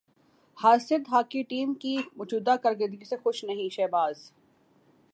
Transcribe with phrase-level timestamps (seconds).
[0.57, 4.31] حاسد hockey team کی موجودہ کارکردگی سے خوش نہیں شہباز